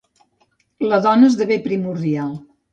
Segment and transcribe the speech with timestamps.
[0.87, 2.37] La dona esdevé primordial.